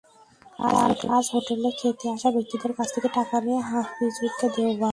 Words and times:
তাঁর 0.59 0.91
কাজ 1.03 1.25
হোটেলে 1.33 1.69
খেতে 1.79 2.05
আসা 2.15 2.29
ব্যক্তিদের 2.31 2.71
কাছ 2.77 2.87
থেকে 2.95 3.09
টাকা 3.17 3.37
নিয়ে 3.45 3.61
হাফিজুরকে 3.69 4.47
দেওয়া। 4.55 4.89